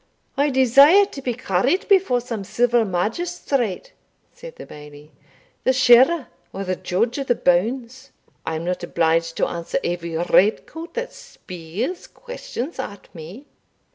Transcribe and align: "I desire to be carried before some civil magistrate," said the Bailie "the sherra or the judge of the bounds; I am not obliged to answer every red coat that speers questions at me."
"I 0.35 0.49
desire 0.49 1.05
to 1.05 1.21
be 1.21 1.35
carried 1.35 1.87
before 1.87 2.21
some 2.21 2.43
civil 2.43 2.85
magistrate," 2.85 3.93
said 4.33 4.55
the 4.55 4.65
Bailie 4.65 5.11
"the 5.63 5.73
sherra 5.73 6.27
or 6.51 6.63
the 6.63 6.75
judge 6.75 7.19
of 7.19 7.27
the 7.27 7.35
bounds; 7.35 8.09
I 8.43 8.55
am 8.55 8.65
not 8.65 8.81
obliged 8.81 9.37
to 9.37 9.45
answer 9.47 9.77
every 9.83 10.17
red 10.17 10.65
coat 10.65 10.95
that 10.95 11.13
speers 11.13 12.07
questions 12.07 12.79
at 12.79 13.13
me." 13.13 13.45